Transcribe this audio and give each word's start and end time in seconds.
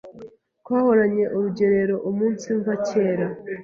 twahoranye 0.61 1.23
Urugerero 1.35 1.95
umunsiva 2.09 2.71
kera 2.87 3.27